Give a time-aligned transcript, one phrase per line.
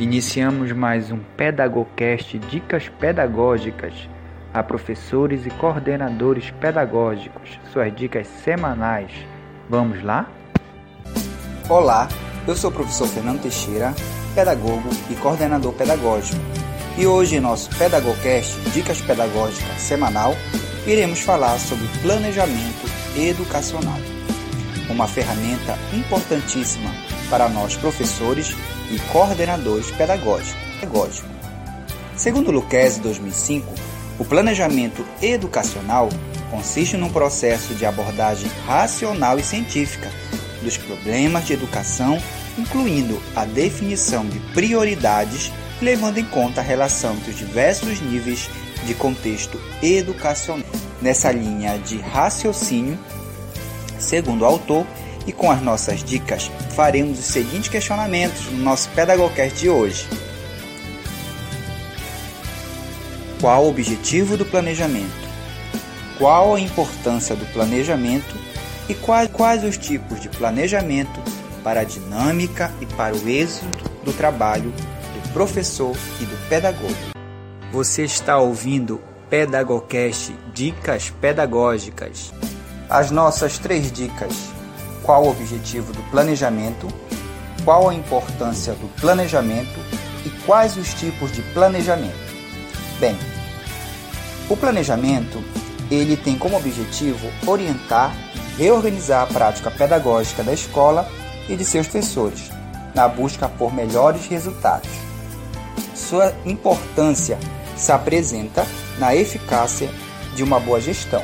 [0.00, 3.94] Iniciamos mais um Pedagocast Dicas Pedagógicas
[4.52, 9.12] a professores e coordenadores pedagógicos, suas dicas semanais.
[9.70, 10.28] Vamos lá?
[11.68, 12.08] Olá,
[12.44, 13.94] eu sou o professor Fernando Teixeira,
[14.34, 16.40] pedagogo e coordenador pedagógico.
[16.98, 20.34] E hoje em nosso Pedagocast Dicas Pedagógicas semanal,
[20.88, 23.98] iremos falar sobre planejamento educacional.
[24.90, 26.90] Uma ferramenta importantíssima
[27.28, 28.54] para nós professores
[28.90, 30.54] e coordenadores pedagógicos.
[32.16, 33.72] Segundo Luquezzi 2005,
[34.18, 36.08] o planejamento educacional
[36.50, 40.10] consiste num processo de abordagem racional e científica
[40.62, 42.20] dos problemas de educação,
[42.56, 48.48] incluindo a definição de prioridades, levando em conta a relação entre os diversos níveis
[48.86, 50.64] de contexto educacional.
[51.02, 52.98] Nessa linha de raciocínio,
[53.98, 54.86] segundo o autor,
[55.26, 60.08] e com as nossas dicas, faremos os seguintes questionamentos no nosso Pedagogcast de hoje.
[63.40, 65.24] Qual o objetivo do planejamento?
[66.18, 68.34] Qual a importância do planejamento
[68.88, 71.20] e quais, quais os tipos de planejamento
[71.62, 76.94] para a dinâmica e para o êxito do trabalho do professor e do pedagogo?
[77.72, 82.32] Você está ouvindo Pedagogcast Dicas Pedagógicas.
[82.88, 84.53] As nossas três dicas
[85.04, 86.88] qual o objetivo do planejamento,
[87.64, 89.78] qual a importância do planejamento
[90.24, 92.34] e quais os tipos de planejamento.
[92.98, 93.16] Bem,
[94.48, 95.42] o planejamento
[95.90, 101.08] ele tem como objetivo orientar e reorganizar a prática pedagógica da escola
[101.48, 102.50] e de seus professores,
[102.94, 104.90] na busca por melhores resultados.
[105.94, 107.38] Sua importância
[107.76, 108.66] se apresenta
[108.98, 109.90] na eficácia
[110.34, 111.22] de uma boa gestão.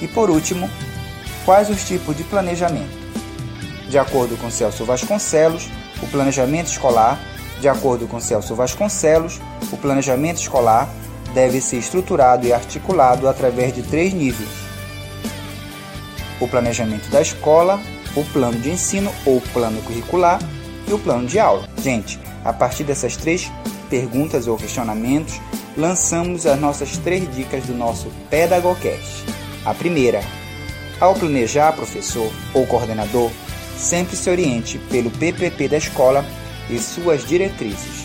[0.00, 0.68] E por último,
[1.44, 3.04] Quais os tipos de planejamento?
[3.90, 5.68] De acordo com Celso Vasconcelos,
[6.02, 7.20] o planejamento escolar,
[7.60, 10.88] de acordo com Celso Vasconcelos, o planejamento escolar
[11.34, 14.48] deve ser estruturado e articulado através de três níveis:
[16.40, 17.78] o planejamento da escola,
[18.16, 20.40] o plano de ensino ou plano curricular
[20.88, 21.68] e o plano de aula.
[21.82, 23.52] Gente, a partir dessas três
[23.90, 25.38] perguntas ou questionamentos,
[25.76, 29.26] lançamos as nossas três dicas do nosso Pedagogcast.
[29.66, 30.22] A primeira,
[31.04, 33.30] ao planejar, professor ou coordenador,
[33.76, 36.24] sempre se oriente pelo PPP da escola
[36.70, 38.04] e suas diretrizes.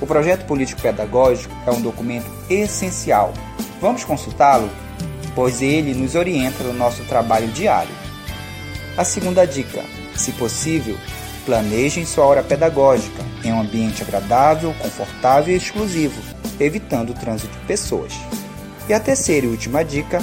[0.00, 3.32] O projeto político-pedagógico é um documento essencial.
[3.80, 4.70] Vamos consultá-lo,
[5.34, 7.94] pois ele nos orienta no nosso trabalho diário.
[8.96, 9.84] A segunda dica:
[10.16, 10.96] se possível,
[11.46, 16.20] planejem sua hora pedagógica em um ambiente agradável, confortável e exclusivo,
[16.58, 18.12] evitando o trânsito de pessoas.
[18.88, 20.20] E a terceira e última dica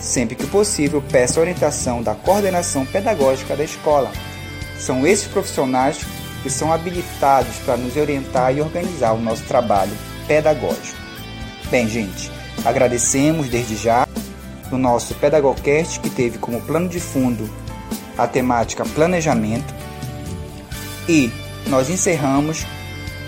[0.00, 4.10] Sempre que possível, peça orientação da coordenação pedagógica da escola.
[4.78, 5.98] São esses profissionais
[6.42, 9.92] que são habilitados para nos orientar e organizar o nosso trabalho
[10.28, 10.98] pedagógico.
[11.70, 12.30] Bem, gente,
[12.64, 14.06] agradecemos desde já
[14.70, 17.48] o nosso Pedagogcast que teve como plano de fundo
[18.18, 19.74] a temática planejamento
[21.08, 21.30] e
[21.66, 22.64] nós encerramos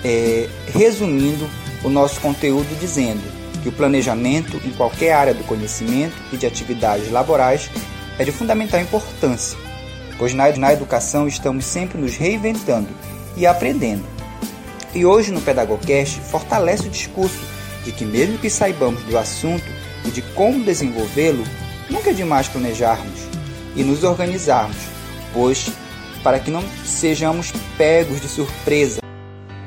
[0.05, 1.49] é, resumindo
[1.85, 3.38] o nosso conteúdo dizendo
[3.69, 7.71] que o planejamento em qualquer área do conhecimento e de atividades laborais
[8.19, 9.59] é de fundamental importância,
[10.17, 12.89] pois na educação estamos sempre nos reinventando
[13.37, 14.05] e aprendendo.
[14.95, 17.39] E hoje no Pedagogcast fortalece o discurso
[17.85, 19.67] de que mesmo que saibamos do assunto
[20.07, 21.45] e de como desenvolvê-lo,
[21.91, 23.21] nunca é demais planejarmos
[23.77, 24.79] e nos organizarmos,
[25.35, 25.71] pois
[26.25, 29.08] para que não sejamos pegos de surpresa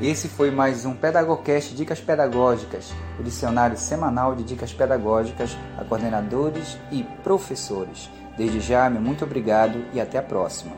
[0.01, 6.75] esse foi mais um Pedagogcast Dicas Pedagógicas, o dicionário semanal de dicas pedagógicas a coordenadores
[6.91, 8.09] e professores.
[8.35, 10.71] Desde já, meu muito obrigado e até a próxima.